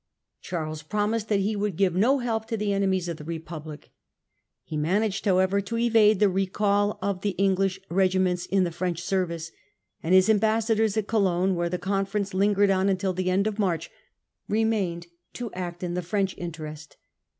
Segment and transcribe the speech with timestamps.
[0.41, 3.91] Charles promised that he would give no help to the enemies of the Re public.
[4.63, 8.99] He managed however to evade the recall of the English regiments in the F rench
[9.03, 9.51] service;
[10.01, 13.59] and his am bassadors at Cologne, where the conference lingered on until the end of
[13.59, 13.91] March,
[14.49, 16.97] remained to act in the French interest.